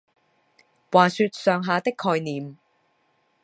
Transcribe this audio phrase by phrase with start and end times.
[0.91, 2.57] 話說上下的概念